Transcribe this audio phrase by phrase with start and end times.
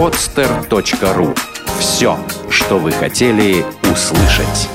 [0.00, 1.36] podster.ru
[1.78, 3.62] Все, что вы хотели
[3.92, 4.70] услышать.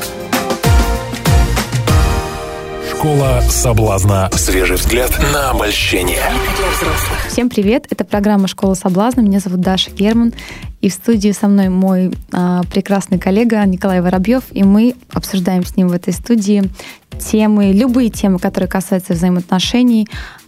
[2.88, 4.30] Школа соблазна.
[4.34, 6.22] Свежий взгляд на обольщение.
[7.28, 7.88] Всем привет!
[7.90, 9.22] Это программа «Школа соблазна».
[9.22, 10.32] Меня зовут Даша Герман.
[10.82, 14.44] И в студии со мной мой а, прекрасный коллега Николай Воробьев.
[14.52, 16.70] И мы обсуждаем с ним в этой студии
[17.18, 20.08] темы, любые темы, которые касаются взаимоотношений,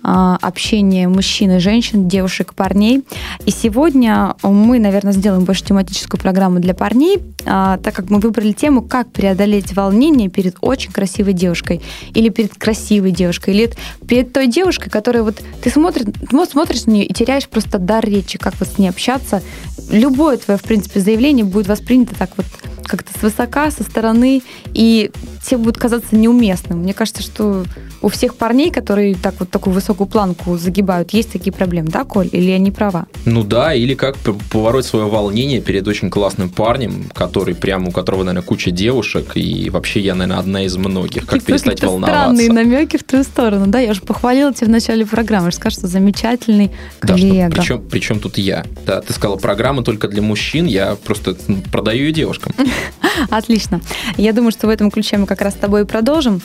[0.09, 3.03] а, общения мужчин и женщин, девушек и парней.
[3.45, 8.53] И сегодня мы, наверное, сделаем больше тематическую программу для парней, а, так как мы выбрали
[8.53, 11.81] тему, как преодолеть волнение перед очень красивой девушкой,
[12.13, 13.71] или перед красивой девушкой, или
[14.07, 16.05] перед той девушкой, которая вот ты смотришь,
[16.49, 19.43] смотришь на нее и теряешь просто дар речи, как вот с ней общаться.
[19.91, 22.45] Любое твое, в принципе, заявление будет воспринято так вот
[22.87, 24.41] как-то свысока, со стороны,
[24.73, 25.11] и
[25.43, 26.79] тебе будет казаться неуместным.
[26.79, 27.63] Мне кажется, что
[28.01, 32.29] у всех парней, которые так вот такую высокую планку загибают, есть такие проблемы, да, Коль?
[32.31, 33.07] Или я не права?
[33.25, 34.17] Ну да, или как
[34.51, 39.69] поворот свое волнение перед очень классным парнем, который прямо у которого, наверное, куча девушек, и
[39.69, 41.21] вообще я, наверное, одна из многих.
[41.21, 42.15] Как Какие перестать волноваться?
[42.15, 43.79] странные намеки в твою сторону, да?
[43.79, 47.55] Я уже похвалила тебя в начале программы, что скажешь, что замечательный коллега.
[47.55, 48.65] Да, причем, причем тут я?
[48.85, 51.35] Да, ты сказала, программа только для мужчин, я просто
[51.71, 52.53] продаю ее девушкам.
[53.29, 53.81] Отлично.
[54.17, 56.41] Я думаю, что в этом ключе мы как раз с тобой и продолжим.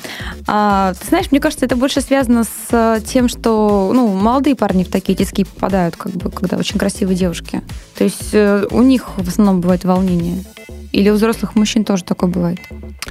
[0.47, 4.85] А, ты знаешь, мне кажется, это больше связано с э, тем, что ну, молодые парни
[4.85, 7.63] в такие тиски попадают, как бы, когда очень красивые девушки.
[7.97, 10.45] То есть э, у них в основном бывает волнение.
[10.93, 12.59] Или у взрослых мужчин тоже такое бывает?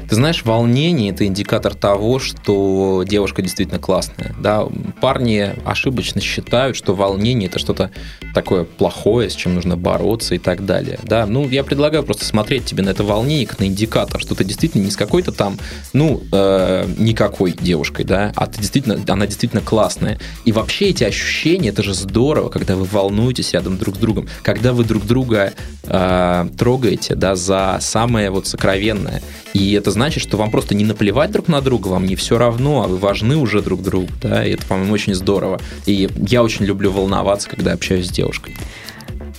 [0.07, 4.35] Ты знаешь, волнение– это индикатор того, что девушка действительно классная.
[4.39, 4.67] Да?
[5.01, 7.91] Парни ошибочно считают, что волнение– это что-то
[8.33, 10.99] такое плохое, с чем нужно бороться и так далее.
[11.03, 11.25] Да?
[11.25, 14.83] Ну, я предлагаю просто смотреть тебе на это волнение как на индикатор, что ты действительно
[14.83, 15.57] не с какой-то там,
[15.93, 20.19] ну, э, никакой девушкой, да, а ты действительно, она действительно классная.
[20.45, 24.73] И вообще эти ощущения– это же здорово, когда вы волнуетесь рядом друг с другом, когда
[24.73, 29.21] вы друг друга э, трогаете, да, за самое вот сокровенное.
[29.53, 32.83] И это значит, что вам просто не наплевать друг на друга, вам не все равно,
[32.83, 35.59] а вы важны уже друг другу, да, и это, по-моему, очень здорово.
[35.85, 38.55] И я очень люблю волноваться, когда общаюсь с девушкой.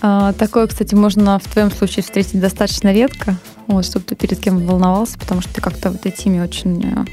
[0.05, 3.37] А, такое, кстати, можно в твоем случае встретить достаточно редко,
[3.69, 7.05] вот, чтобы ты перед кем волновался, потому что ты как-то в этой теме очень э,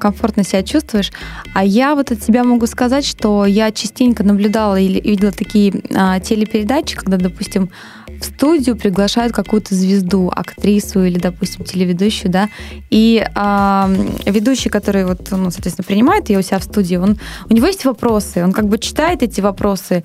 [0.00, 1.12] комфортно себя чувствуешь.
[1.54, 6.18] А я вот от себя могу сказать, что я частенько наблюдала или видела такие а,
[6.18, 7.70] телепередачи, когда, допустим,
[8.20, 12.48] в студию приглашают какую-то звезду, актрису или, допустим, телеведущую, да,
[12.90, 13.90] и а,
[14.26, 17.18] ведущий, который вот, ну, соответственно, принимает ее у себя в студии, он,
[17.48, 20.04] у него есть вопросы, он как бы читает эти вопросы,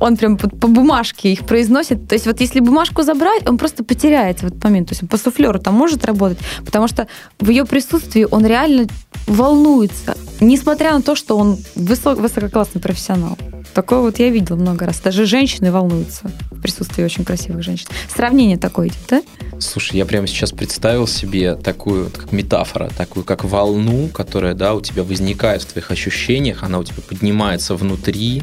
[0.00, 2.08] он прям по, по бумажке их произносит.
[2.08, 4.88] То есть вот если бумажку забрать, он просто потеряется в этот момент.
[4.88, 8.86] То есть по суфлеру там может работать, потому что в ее присутствии он реально
[9.26, 13.38] волнуется, несмотря на то, что он высок, высококлассный профессионал.
[13.74, 15.00] Такое вот я видела много раз.
[15.00, 17.88] Даже женщины волнуются в присутствии очень красивых женщин.
[18.14, 19.22] Сравнение такое идет, да?
[19.58, 24.80] Слушай, я прямо сейчас представил себе такую, как метафора, такую как волну, которая, да, у
[24.80, 28.42] тебя возникает в твоих ощущениях, она у тебя поднимается внутри,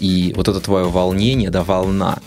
[0.00, 2.18] и вот это твое волнение, да, волна,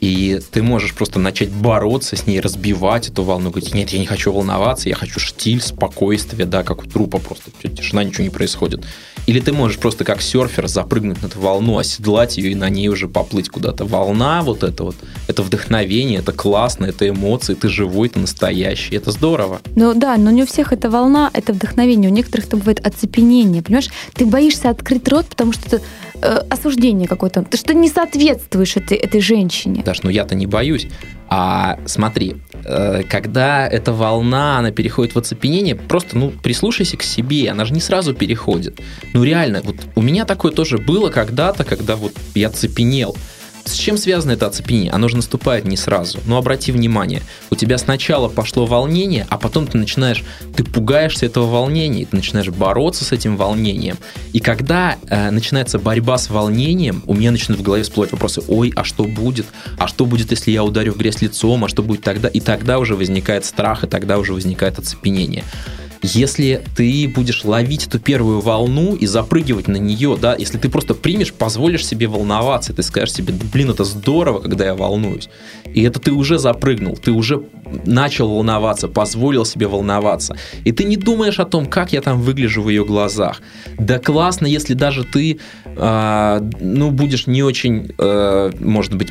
[0.00, 4.06] и ты можешь просто начать бороться с ней, разбивать эту волну, говорить, нет, я не
[4.06, 8.84] хочу волноваться, я хочу штиль, спокойствие, да, как у трупа просто, тишина, ничего не происходит.
[9.28, 12.88] Или ты можешь просто как серфер запрыгнуть на эту волну, оседлать ее и на ней
[12.88, 13.84] уже поплыть куда-то.
[13.84, 14.96] Волна вот это вот,
[15.26, 19.60] это вдохновение, это классно, это эмоции, ты живой, ты настоящий, это здорово.
[19.76, 23.62] Ну да, но не у всех это волна, это вдохновение, у некоторых это бывает оцепенение,
[23.62, 23.90] понимаешь?
[24.14, 25.84] Ты боишься открыть рот, потому что это
[26.22, 29.82] э, осуждение какое-то, ты что не соответствуешь этой, этой женщине.
[29.84, 30.88] Даш, ну я-то не боюсь.
[31.30, 37.50] А смотри, э, когда эта волна, она переходит в оцепенение, просто, ну, прислушайся к себе,
[37.50, 38.80] она же не сразу переходит.
[39.12, 43.16] Ну, реально, вот у меня такое тоже было когда-то, когда вот я цепенел.
[43.68, 44.90] С чем связано это оцепенение?
[44.92, 46.20] Оно же наступает не сразу.
[46.24, 50.24] Но обрати внимание, у тебя сначала пошло волнение, а потом ты начинаешь,
[50.56, 53.98] ты пугаешься этого волнения, ты начинаешь бороться с этим волнением.
[54.32, 58.72] И когда э, начинается борьба с волнением, у меня начинают в голове всплывать вопросы, ой,
[58.74, 59.46] а что будет?
[59.76, 61.64] А что будет, если я ударю в грязь лицом?
[61.64, 62.28] А что будет тогда?
[62.28, 65.44] И тогда уже возникает страх, и тогда уже возникает оцепенение
[66.02, 70.94] если ты будешь ловить эту первую волну и запрыгивать на нее, да, если ты просто
[70.94, 75.28] примешь, позволишь себе волноваться, ты скажешь себе, блин, это здорово, когда я волнуюсь.
[75.74, 77.42] И это ты уже запрыгнул, ты уже
[77.84, 80.36] начал волноваться, позволил себе волноваться.
[80.64, 83.42] И ты не думаешь о том, как я там выгляжу в ее глазах.
[83.78, 89.08] Да классно, если даже ты, э, ну, будешь не очень, э, может быть,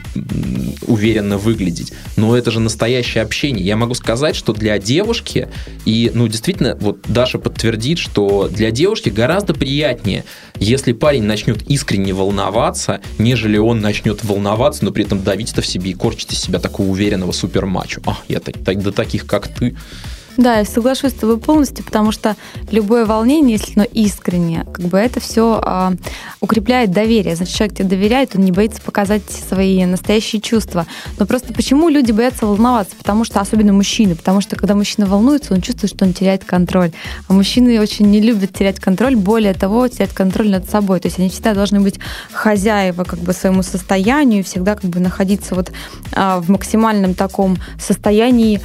[0.88, 1.94] уверенно выглядеть.
[2.16, 3.66] Но это же настоящее общение.
[3.66, 5.50] Я могу сказать, что для девушки,
[5.86, 10.24] и, ну, действительно, вот Даша подтвердит, что для девушки гораздо приятнее,
[10.56, 15.68] если парень начнет искренне волноваться, нежели он начнет волноваться, но при этом давить это в
[15.68, 18.02] себе и корчить из себя такого уверенного супермачо.
[18.06, 19.76] А, я так, так, до таких, как ты.
[20.38, 22.36] Да, я соглашусь с тобой полностью, потому что
[22.70, 25.94] любое волнение, если оно искреннее, как бы это все а,
[26.42, 27.36] укрепляет доверие.
[27.36, 30.86] Значит, человек тебе доверяет, он не боится показать свои настоящие чувства.
[31.18, 32.96] Но просто почему люди боятся волноваться?
[32.96, 36.92] Потому что, особенно мужчины, потому что когда мужчина волнуется, он чувствует, что он теряет контроль.
[37.28, 41.00] А мужчины очень не любят терять контроль, более того, терять контроль над собой.
[41.00, 42.00] То есть они всегда должны быть
[42.32, 45.72] хозяева как бы своему состоянию, всегда как бы находиться вот
[46.14, 48.62] а, в максимальном таком состоянии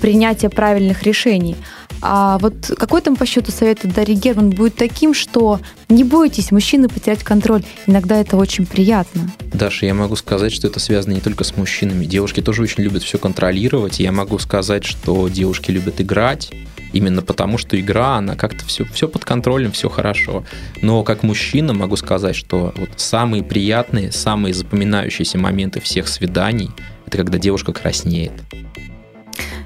[0.00, 1.56] принятия правильных решений.
[2.04, 6.50] А вот какой там по счету совет от Дарьи Герман будет таким, что не бойтесь
[6.50, 7.62] мужчины потерять контроль.
[7.86, 9.30] Иногда это очень приятно.
[9.52, 12.04] Даша, я могу сказать, что это связано не только с мужчинами.
[12.04, 14.00] Девушки тоже очень любят все контролировать.
[14.00, 16.50] Я могу сказать, что девушки любят играть.
[16.92, 20.44] Именно потому, что игра, она как-то все, все под контролем, все хорошо.
[20.82, 26.70] Но как мужчина могу сказать, что вот самые приятные, самые запоминающиеся моменты всех свиданий,
[27.06, 28.32] это когда девушка краснеет.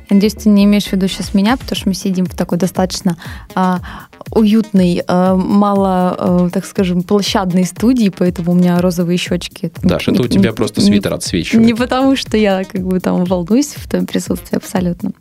[0.09, 3.17] Надеюсь, ты не имеешь в виду сейчас меня, потому что мы сидим в такой достаточно
[3.55, 3.81] а,
[4.31, 9.73] уютной, а, мало, а, так скажем, площадной студии, поэтому у меня розовые щечки.
[9.83, 11.67] Даша, это у тебя не, просто свитер не, отсвечивает.
[11.67, 15.13] Не потому, что я как бы там волнуюсь в твоем присутствии абсолютно.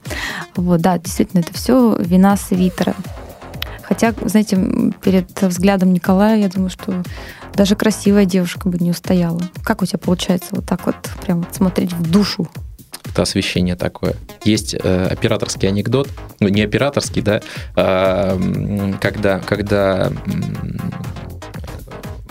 [0.56, 2.96] Вот, да, действительно, это все вина свитера.
[3.82, 4.58] Хотя, знаете,
[5.04, 7.04] перед взглядом Николая, я думаю, что
[7.54, 9.42] даже красивая девушка бы не устояла.
[9.64, 12.48] Как у тебя получается вот так вот прям вот смотреть в душу?
[13.16, 14.16] Это освещение такое.
[14.44, 16.10] Есть э, операторский анекдот,
[16.42, 17.42] ну не операторский, да,
[17.78, 20.12] э, когда, когда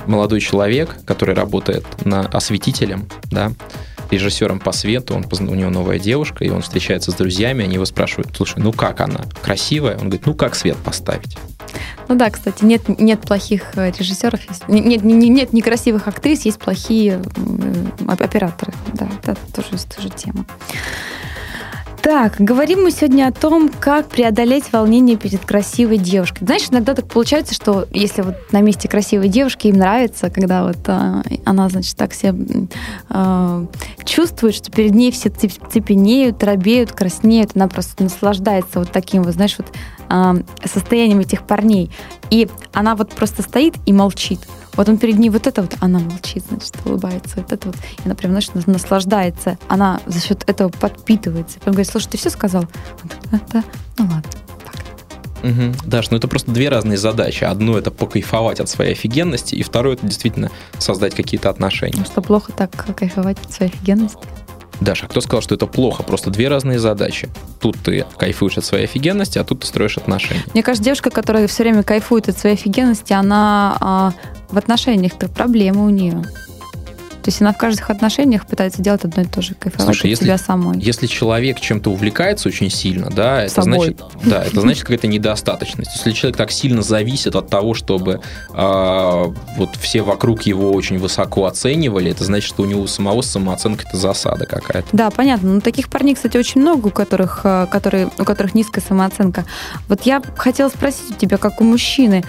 [0.07, 3.53] молодой человек, который работает на осветителем, да,
[4.11, 7.87] режиссером по свету, он, у него новая девушка, и он встречается с друзьями, они его
[7.87, 9.95] спрашивают, слушай, ну как она, красивая?
[9.95, 11.39] Он говорит, ну как свет поставить?
[12.09, 17.23] Ну да, кстати, нет, нет плохих э, режиссеров, нет, нет, нет некрасивых актрис, есть плохие
[18.09, 18.73] операторы.
[18.95, 20.47] Да, это тоже, тоже тема.
[22.05, 26.45] Так, говорим мы сегодня о том, как преодолеть волнение перед красивой девушкой.
[26.45, 30.87] Знаешь, иногда так получается, что если вот на месте красивой девушки им нравится, когда вот
[30.87, 32.35] а, она, значит, так себя
[33.09, 33.65] а,
[34.05, 39.55] чувствует, что перед ней все цепенеют, робеют, краснеют, она просто наслаждается вот таким вот, знаешь,
[39.57, 39.69] вот
[40.11, 41.91] а, состоянием этих парней.
[42.29, 44.41] И она вот просто стоит и молчит.
[44.77, 47.77] Вот он перед ней вот это вот, она молчит, значит, улыбается, вот это вот.
[47.77, 49.59] И она прям, знаешь, наслаждается.
[49.69, 51.61] Она за счет этого подпитывается.
[51.61, 52.67] Прям говорит, слушай, ты все сказал?
[53.03, 53.65] Он такой, да,
[53.99, 54.31] ну ладно.
[55.45, 55.89] Угу.
[55.91, 57.45] Даш, ну это просто две разные задачи.
[57.45, 61.99] Одно это покайфовать от своей офигенности, и второе это действительно создать какие-то отношения.
[61.99, 64.19] Ну что, плохо так кайфовать от своей офигенности?
[64.81, 66.03] Даша, кто сказал, что это плохо?
[66.03, 67.29] Просто две разные задачи.
[67.61, 70.43] Тут ты кайфуешь от своей офигенности, а тут ты строишь отношения.
[70.53, 74.13] Мне кажется, девушка, которая все время кайфует от своей офигенности, она а,
[74.51, 76.23] в отношениях-то проблемы у нее.
[77.25, 80.11] То есть она в каждых отношениях пытается делать одно и то же, кайфовать Слушай, от
[80.11, 80.79] если, себя самой.
[80.79, 83.79] Если человек чем-то увлекается очень сильно, да, это Собой.
[83.79, 85.93] значит, да, это значит какая-то недостаточность.
[85.95, 88.21] Если человек так сильно зависит от того, чтобы
[88.53, 89.25] э,
[89.57, 93.97] вот все вокруг его очень высоко оценивали, это значит, что у него самого самооценка это
[93.97, 94.89] засада какая-то.
[94.93, 95.55] Да, понятно.
[95.55, 99.47] Но таких парней, кстати, очень много, у которых, э, которые, у которых низкая самооценка.
[99.89, 102.23] Вот я хотела спросить у тебя, как у мужчины,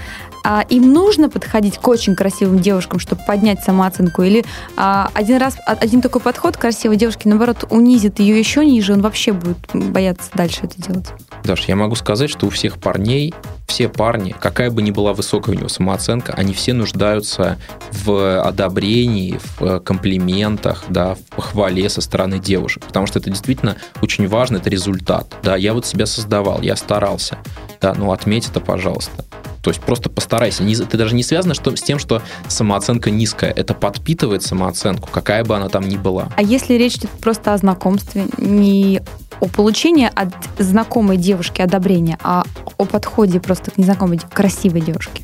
[0.48, 4.22] а им нужно подходить к очень красивым девушкам, чтобы поднять самооценку?
[4.22, 4.46] Или
[4.78, 9.02] а, один раз, один такой подход к красивой девушке, наоборот, унизит ее еще ниже, он
[9.02, 11.08] вообще будет бояться дальше это делать?
[11.44, 13.34] Даш, я могу сказать, что у всех парней,
[13.66, 17.58] все парни, какая бы ни была высокая у него самооценка, они все нуждаются
[17.92, 22.86] в одобрении, в комплиментах, да, в похвале со стороны девушек.
[22.86, 25.34] Потому что это действительно очень важно, это результат.
[25.42, 27.40] Да, я вот себя создавал, я старался.
[27.82, 29.26] Да, ну отметь это, пожалуйста.
[29.66, 30.64] То есть просто постарайся.
[30.64, 33.50] Не, ты даже не связано что, с тем, что самооценка низкая.
[33.50, 36.30] Это подпитывает самооценку, какая бы она там ни была.
[36.36, 39.02] А если речь идет просто о знакомстве, не
[39.40, 42.44] о получении от знакомой девушки одобрения, а
[42.78, 45.24] о подходе просто к незнакомой красивой девушке?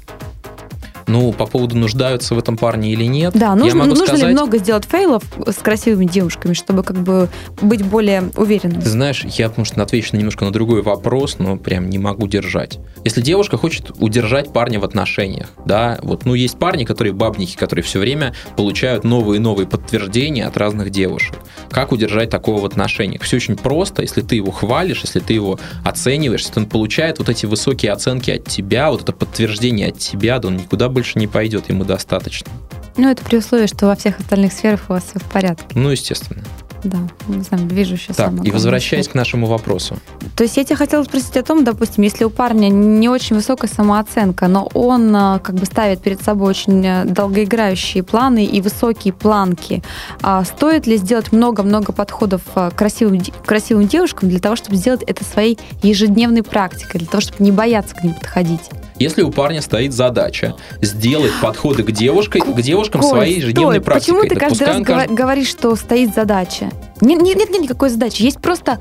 [1.12, 3.34] Ну, по поводу нуждаются в этом парне или нет.
[3.34, 4.28] Да, нужно, нужно сказать...
[4.28, 7.28] ли много сделать фейлов с красивыми девушками, чтобы как бы
[7.62, 8.82] быть более уверенным?
[8.82, 12.80] Ты знаешь, я, может, отвечу немножко на другой вопрос, но прям не могу держать.
[13.04, 17.84] Если девушка хочет удержать парня в отношениях, да, вот, ну, есть парни, которые бабники, которые
[17.84, 21.36] все время получают новые и новые подтверждения от разных девушек.
[21.70, 23.24] Как удержать такого в отношениях?
[23.24, 27.28] Все очень просто, если ты его хвалишь, если ты его оцениваешь, если он получает вот
[27.28, 31.18] эти высокие оценки от тебя, вот это подтверждение от тебя, да он никуда больше больше
[31.18, 32.52] не пойдет, ему достаточно.
[32.96, 35.66] Ну, это при условии, что во всех остальных сферах у вас все в порядке.
[35.74, 36.44] Ну, естественно.
[36.84, 38.18] Да, не знаю, вижу сейчас.
[38.18, 39.98] Так, и возвращаясь к нашему вопросу.
[40.36, 43.68] То есть я тебя хотела спросить о том, допустим, если у парня не очень высокая
[43.68, 49.14] самооценка, но он а, как бы ставит перед собой очень а, долгоиграющие планы и высокие
[49.14, 49.82] планки,
[50.22, 55.02] а стоит ли сделать много-много подходов а, к красивым, красивым девушкам для того, чтобы сделать
[55.08, 58.70] это своей ежедневной практикой, для того, чтобы не бояться к ним подходить?
[59.02, 63.84] Если у парня стоит задача сделать подходы к, девушкой, к девушкам Коль, своей ежедневной стой,
[63.84, 66.70] практикой, Почему ты каждый раз каждый- говоришь, что стоит задача?
[67.02, 68.22] Нет, нет, нет, никакой задачи.
[68.22, 68.80] Есть просто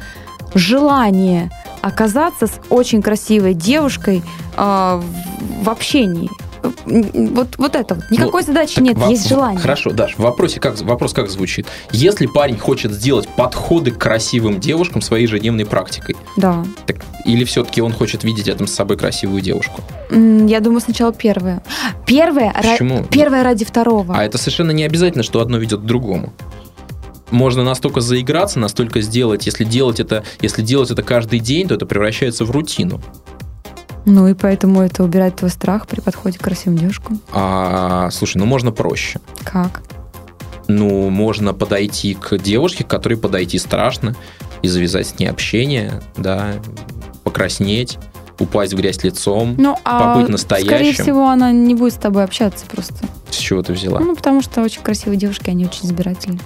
[0.55, 1.51] желание
[1.81, 4.23] оказаться с очень красивой девушкой
[4.57, 5.03] в,
[5.63, 6.29] в общении.
[6.63, 8.05] Вот, вот это вот.
[8.11, 9.61] Никакой задачи Так нет, во- есть желание.
[9.61, 11.67] Хорошо, Даш, в вопросе как, вопрос как звучит?
[11.93, 16.65] Если парень хочет сделать подходы к красивым девушкам своей ежедневной практикой, Да.
[16.87, 19.81] так, или все-таки он хочет видеть рядом с собой красивую девушку?
[20.11, 21.63] Я думаю, сначала первое.
[22.07, 23.05] Первое, ра- Почему?
[23.05, 24.15] первое ради второго.
[24.17, 26.33] А это совершенно не обязательно, что одно ведет к другому.
[27.31, 31.87] Можно настолько заиграться, настолько сделать, если делать это, если делать это каждый день, то это
[31.87, 33.01] превращается в рутину.
[34.11, 37.21] Ну и поэтому это убирает твой страх при подходе к красивым девушкам.
[37.33, 39.21] А, слушай, ну можно проще.
[39.45, 39.83] Как?
[40.67, 44.17] Ну, можно подойти к девушке, к которой подойти страшно,
[44.63, 46.55] и завязать с ней общение, да,
[47.23, 47.99] покраснеть,
[48.41, 49.55] упасть в грязь лицом.
[49.57, 50.69] Ну, а Побыть настоящим.
[50.71, 53.07] скорее всего, она не будет с тобой общаться просто.
[53.31, 54.01] С чего ты взяла?
[54.01, 56.41] Ну, потому что очень красивые девушки, они очень избирательны.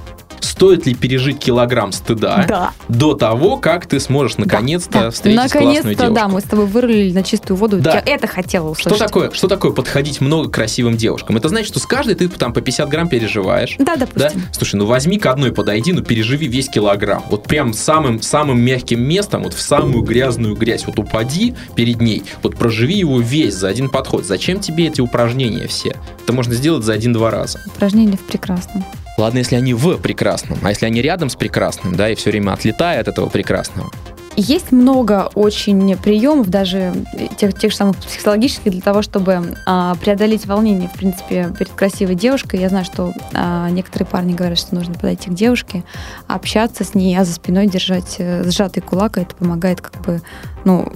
[0.54, 2.73] Стоит ли пережить килограмм стыда Да.
[2.88, 5.11] до того, как ты сможешь наконец-то Да.
[5.11, 6.14] встретить классную Наконец-то, девушку?
[6.14, 7.80] да, мы с тобой вырулили на чистую воду.
[7.80, 7.94] Да.
[7.94, 8.94] Я это хотела услышать.
[8.94, 11.37] Что такое, что такое подходить много красивым девушкам?
[11.37, 13.75] Это значит, что с каждой ты там по 50 грамм переживаешь.
[13.80, 14.06] Да, Да?
[14.06, 14.42] допустим.
[14.52, 17.25] Слушай, ну возьми к одной подойди, ну переживи весь килограмм.
[17.30, 20.87] Вот прям самым, самым мягким местом, вот в самую грязную грязь.
[20.87, 24.25] Вот упади перед ней, вот проживи его весь за один подход.
[24.25, 25.96] Зачем тебе эти упражнения все?
[26.23, 27.58] Это можно сделать за один-два раза.
[27.66, 28.84] Упражнение в прекрасном.
[29.16, 32.52] Ладно, если они в прекрасном, а если они рядом с прекрасным, да, и все время
[32.52, 33.90] отлетая от этого прекрасного.
[34.37, 36.92] Есть много очень приемов, даже
[37.37, 42.16] тех, тех же самых психологических, для того, чтобы а, преодолеть волнение, в принципе, перед красивой
[42.16, 42.59] девушкой.
[42.59, 45.85] Я знаю, что а, некоторые парни говорят, что нужно подойти к девушке,
[46.26, 50.21] общаться с ней, а за спиной держать э, сжатый кулак, и это помогает как бы,
[50.64, 50.92] ну,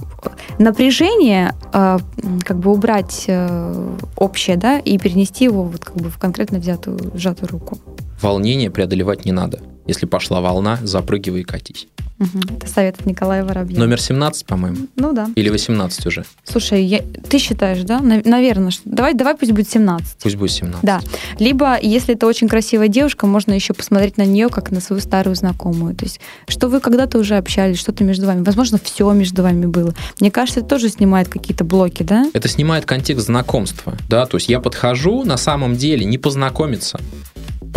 [0.57, 1.99] напряжение а,
[2.43, 7.11] как бы убрать э, общее, да, и перенести его вот как бы в конкретно взятую
[7.15, 7.77] сжатую руку.
[8.21, 9.59] Волнение преодолевать не надо.
[9.87, 11.87] Если пошла волна, запрыгивай и катись.
[12.19, 13.79] Это совет от Николая Воробьева.
[13.79, 14.87] Номер 17, по-моему.
[14.97, 15.29] Ну да.
[15.35, 16.25] Или 18 уже.
[16.43, 18.01] Слушай, я- ты считаешь, да?
[18.01, 18.81] Наверное, что...
[18.83, 20.17] давай, давай пусть будет 17.
[20.21, 20.83] Пусть будет 17.
[20.83, 20.99] Да.
[21.39, 25.35] Либо, если это очень красивая девушка, можно еще посмотреть на нее как на свою старую
[25.37, 25.95] знакомую.
[25.95, 28.43] То есть, что вы когда-то уже общались, что-то между вами.
[28.43, 29.93] Возможно, все между вами было.
[30.19, 32.29] Мне кажется, это тоже снимает какие-то блоки, да?
[32.33, 36.99] Это снимает контекст знакомства, да, то есть я подхожу на самом деле не познакомиться.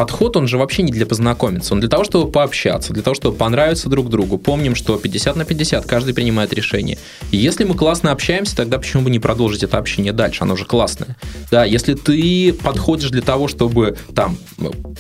[0.03, 3.37] Подход, он же вообще не для познакомиться, он для того, чтобы пообщаться, для того, чтобы
[3.37, 4.37] понравиться друг другу.
[4.37, 6.99] Помним, что 50 на 50, каждый принимает решение.
[7.31, 10.65] И если мы классно общаемся, тогда почему бы не продолжить это общение дальше, оно же
[10.65, 11.17] классное.
[11.53, 14.39] Да, если ты подходишь для того, чтобы там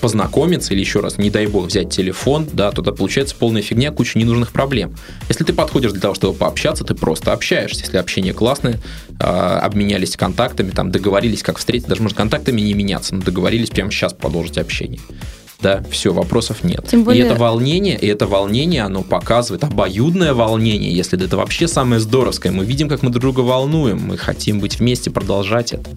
[0.00, 3.90] познакомиться или еще раз, не дай бог, взять телефон, да, то тогда получается полная фигня,
[3.90, 4.94] куча ненужных проблем.
[5.28, 7.80] Если ты подходишь для того, чтобы пообщаться, ты просто общаешься.
[7.80, 8.78] Если общение классное,
[9.18, 14.12] обменялись контактами, там договорились, как встретиться, даже может контактами не меняться, но договорились прямо сейчас
[14.12, 15.00] продолжить общение.
[15.60, 16.86] Да, все, вопросов нет.
[16.90, 21.68] Тем более- И это волнение, и это волнение, оно показывает обоюдное волнение, если это вообще
[21.68, 22.50] самое здоровское.
[22.50, 25.88] Мы видим, как мы друг друга волнуем, мы хотим быть вместе, продолжать это.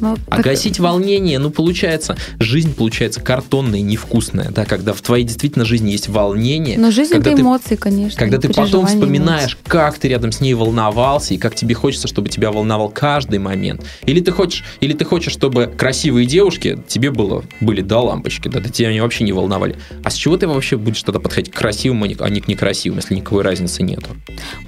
[0.00, 5.00] Ну, А так- гасить волнение, ну, получается, жизнь получается картонная и невкусная, да, когда в
[5.00, 6.78] твоей действительно жизни есть волнение.
[6.78, 8.18] Но жизнь когда это ты- эмоции, конечно.
[8.18, 12.28] Когда ты потом вспоминаешь, как ты рядом с ней волновался, и как тебе хочется, чтобы
[12.28, 13.82] тебя волновал каждый момент.
[14.04, 18.60] Или ты хочешь, или ты хочешь, чтобы красивые девушки тебе было, были до лампочки, да,
[18.60, 19.76] да тебя они вообще не волновали.
[20.04, 22.48] А с чего ты вообще будешь тогда подходить к красивым, а не- а не к
[22.48, 24.08] некрасивым, если никакой разницы нету?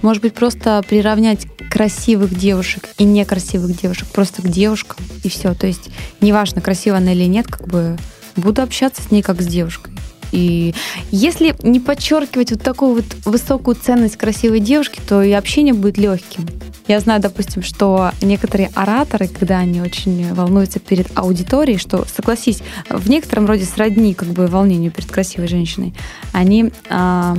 [0.03, 5.55] Может быть, просто приравнять красивых девушек и некрасивых девушек просто к девушкам, и все.
[5.55, 7.97] То есть, неважно, красивая она или нет, как бы
[8.37, 9.93] буду общаться с ней как с девушкой.
[10.33, 10.75] И
[11.11, 16.47] если не подчеркивать вот такую вот высокую ценность красивой девушки, то и общение будет легким.
[16.87, 23.11] Я знаю, допустим, что некоторые ораторы, когда они очень волнуются перед аудиторией, что, согласись, в
[23.11, 25.95] некотором роде сродни как бы волнению перед красивой женщиной,
[26.33, 27.37] они а,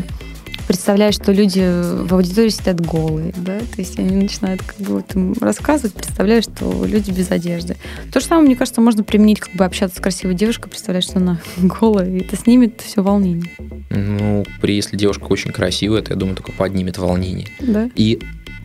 [0.70, 1.62] представляют, что люди
[2.06, 6.86] в аудитории сидят голые, да, то есть они начинают как бы вот рассказывать, представляют, что
[6.86, 7.76] люди без одежды.
[8.14, 11.18] То же самое, мне кажется, можно применить, как бы общаться с красивой девушкой, представлять, что
[11.18, 13.50] она голая, и это снимет все волнение,
[13.90, 17.48] Ну, при, если девушка очень красивая, то я думаю, только поднимет волнение.
[17.60, 17.90] да?
[17.96, 18.20] И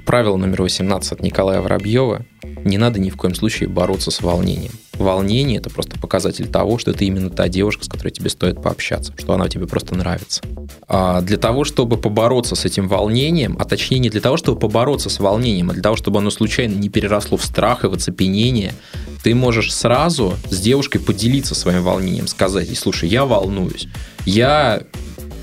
[0.04, 2.26] правило номер 18 от Николая Воробьева.
[2.64, 4.73] Не надо ни в коем случае бороться с волнением.
[4.99, 9.13] Волнение– это просто показатель того, что это именно та девушка, с которой тебе стоит пообщаться,
[9.19, 10.43] что она тебе просто нравится.
[10.89, 15.11] А для того, чтобы побороться с этим волнением, а точнее не для того, чтобы побороться
[15.11, 18.73] с волнением, а для того, чтобы оно случайно не переросло в страх и в оцепенение,
[19.23, 23.89] ты можешь сразу с девушкой поделиться своим волнением, сказать ей, слушай, я волнуюсь,
[24.27, 24.83] я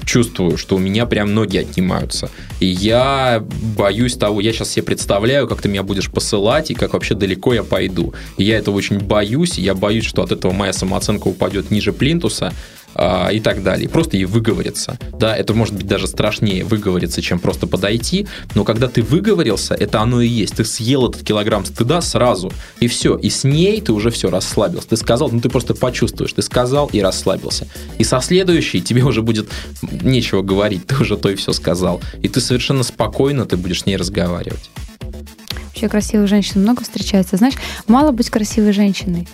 [0.05, 2.29] чувствую, что у меня прям ноги отнимаются.
[2.59, 3.43] И я
[3.77, 7.53] боюсь того, я сейчас себе представляю, как ты меня будешь посылать и как вообще далеко
[7.53, 8.13] я пойду.
[8.37, 12.53] И я этого очень боюсь, я боюсь, что от этого моя самооценка упадет ниже плинтуса,
[12.95, 13.89] и так далее.
[13.89, 14.97] Просто ей выговориться.
[15.17, 20.01] Да, это может быть даже страшнее выговориться, чем просто подойти, но когда ты выговорился, это
[20.01, 20.55] оно и есть.
[20.55, 23.15] Ты съел этот килограмм стыда сразу, и все.
[23.15, 24.89] И с ней ты уже все расслабился.
[24.89, 26.33] Ты сказал, ну ты просто почувствуешь.
[26.33, 27.67] Ты сказал и расслабился.
[27.97, 29.49] И со следующей тебе уже будет
[29.81, 32.01] нечего говорить, ты уже то и все сказал.
[32.21, 34.69] И ты совершенно спокойно ты будешь с ней разговаривать.
[35.67, 37.37] Вообще красивых женщин много встречается.
[37.37, 37.55] Знаешь,
[37.87, 39.27] мало быть красивой женщиной.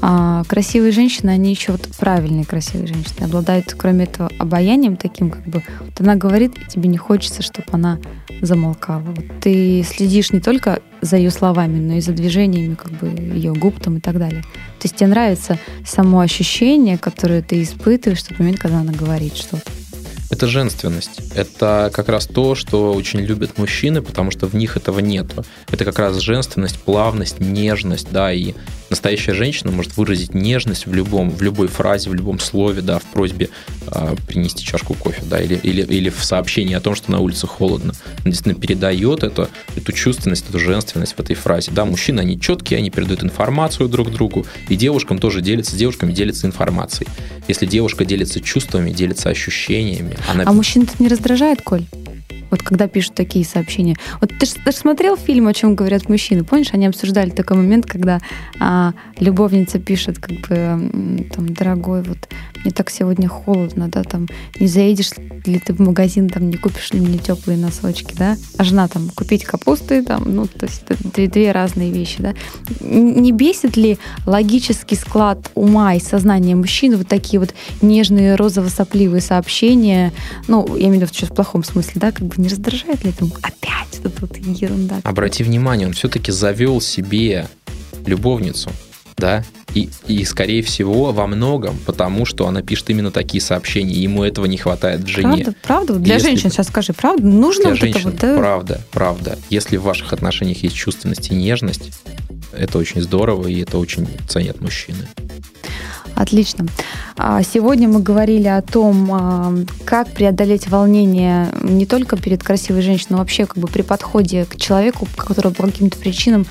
[0.00, 5.44] А красивые женщины, они еще вот правильные красивые женщины, обладают, кроме этого, обаянием таким, как
[5.46, 7.98] бы, вот она говорит, и тебе не хочется, чтобы она
[8.40, 9.00] замолкала.
[9.00, 13.52] Вот ты следишь не только за ее словами, но и за движениями как бы ее
[13.52, 14.42] губ там и так далее.
[14.42, 19.36] То есть тебе нравится само ощущение, которое ты испытываешь в тот момент, когда она говорит
[19.36, 19.70] что-то.
[20.30, 21.20] Это женственность.
[21.34, 25.44] Это как раз то, что очень любят мужчины, потому что в них этого нету.
[25.70, 28.52] Это как раз женственность, плавность, нежность, да, и
[28.90, 33.04] настоящая женщина может выразить нежность в любом, в любой фразе, в любом слове, да, в
[33.04, 33.50] просьбе
[33.86, 37.46] э, принести чашку кофе, да, или, или, или в сообщении о том, что на улице
[37.46, 37.92] холодно.
[38.24, 41.70] Он действительно передает это, эту чувственность, эту женственность в этой фразе.
[41.72, 46.12] Да, мужчины, они четкие, они передают информацию друг другу, и девушкам тоже делятся, с девушками
[46.12, 47.08] делятся информацией.
[47.46, 50.44] Если девушка делится чувствами, делится ощущениями, она...
[50.46, 51.84] А мужчин это не раздражает, Коль?
[52.50, 53.96] Вот когда пишут такие сообщения.
[54.20, 56.44] Вот ты же смотрел фильм, о чем говорят мужчины?
[56.44, 58.20] Помнишь, они обсуждали такой момент, когда
[58.60, 62.28] а, любовница пишет, как бы, там, дорогой, вот
[62.62, 64.28] мне так сегодня холодно, да, там,
[64.60, 65.10] не заедешь
[65.44, 68.36] ли ты в магазин, там, не купишь ли мне теплые носочки, да?
[68.56, 72.34] А жена там, купить капусты, там, ну, то есть это две, две разные вещи, да?
[72.80, 80.12] Не бесит ли логический склад ума и сознания мужчины вот такие вот нежные розово-сопливые сообщения,
[80.46, 83.12] ну, я имею в виду сейчас в плохом смысле, да, как бы не раздражает ли
[83.12, 85.00] там опять вот вот ерунда?
[85.04, 87.46] Обрати внимание, он все-таки завел себе
[88.06, 88.70] любовницу,
[89.18, 94.00] да, и, и, скорее всего, во многом потому, что она пишет именно такие сообщения, и
[94.00, 95.44] ему этого не хватает в жене.
[95.44, 95.54] Правда?
[95.62, 95.94] Правда?
[95.94, 96.28] Для Если...
[96.28, 97.26] женщин, сейчас скажи, правда?
[97.26, 98.38] Нужно Для вот женщин, это вот, да?
[98.38, 99.38] правда, правда.
[99.50, 101.92] Если в ваших отношениях есть чувственность и нежность,
[102.52, 105.06] это очень здорово, и это очень ценят мужчины.
[106.14, 106.66] Отлично.
[107.16, 109.54] А, сегодня мы говорили о том, а,
[109.84, 114.56] как преодолеть волнение не только перед красивой женщиной, но вообще как бы при подходе к
[114.56, 116.46] человеку, который по каким-то причинам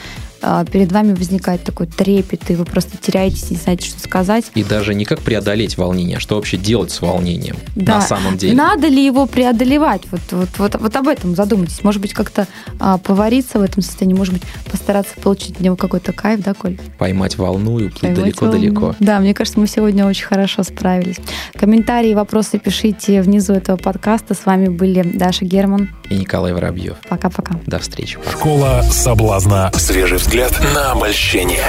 [0.72, 4.46] перед вами возникает такой трепет, и вы просто теряетесь, не знаете, что сказать.
[4.56, 7.96] И даже не как преодолеть волнение, а что вообще делать с волнением да.
[7.96, 8.56] на самом деле.
[8.56, 10.02] Надо ли его преодолевать?
[10.12, 11.84] Вот, вот, вот, вот об этом задумайтесь.
[11.84, 12.48] Может быть, как-то
[12.80, 16.78] а, повариться в этом состоянии, может быть, постараться получить от него какой-то кайф, да, Коль?
[16.98, 18.96] Поймать волну и уплыть далеко-далеко.
[19.00, 21.18] Да, мне кажется, мы сегодня очень хорошо справились.
[21.54, 24.34] Комментарии, вопросы пишите внизу этого подкаста.
[24.34, 26.98] С вами были Даша Герман и Николай Воробьев.
[27.10, 27.60] Пока-пока.
[27.66, 28.18] До встречи.
[28.32, 29.72] Школа соблазна.
[29.76, 31.64] Свежий взгляд на обольщение.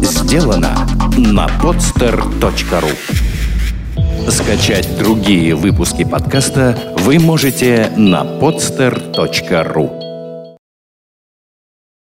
[0.00, 2.96] Сделано на podster.ru
[4.30, 10.09] Скачать другие выпуски подкаста вы можете на podster.ru